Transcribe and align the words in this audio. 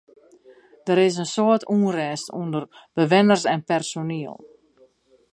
Der 0.85 0.99
is 1.07 1.15
in 1.23 1.29
soad 1.33 1.61
ûnrêst 1.73 2.27
ûnder 2.39 2.63
bewenners 2.95 3.43
en 3.53 3.61
personiel. 3.69 4.37